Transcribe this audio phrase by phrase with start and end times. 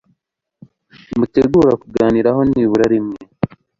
[1.17, 3.19] mutegura kuganiraho nibura rimwe